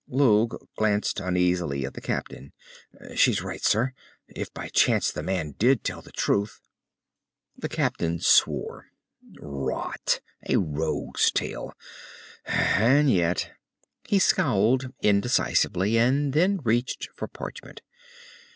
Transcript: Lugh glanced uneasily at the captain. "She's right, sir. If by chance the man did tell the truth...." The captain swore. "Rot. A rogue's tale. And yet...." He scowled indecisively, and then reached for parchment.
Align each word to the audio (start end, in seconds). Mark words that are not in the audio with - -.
Lugh 0.09 0.57
glanced 0.77 1.19
uneasily 1.19 1.85
at 1.85 1.93
the 1.93 2.01
captain. 2.01 2.53
"She's 3.13 3.43
right, 3.43 3.63
sir. 3.63 3.93
If 4.27 4.51
by 4.51 4.67
chance 4.69 5.11
the 5.11 5.21
man 5.21 5.51
did 5.59 5.83
tell 5.83 6.01
the 6.01 6.11
truth...." 6.11 6.59
The 7.55 7.69
captain 7.69 8.19
swore. 8.19 8.87
"Rot. 9.39 10.19
A 10.49 10.57
rogue's 10.57 11.29
tale. 11.29 11.75
And 12.45 13.11
yet...." 13.11 13.51
He 14.07 14.17
scowled 14.17 14.91
indecisively, 15.03 15.99
and 15.99 16.33
then 16.33 16.61
reached 16.63 17.09
for 17.13 17.27
parchment. 17.27 17.83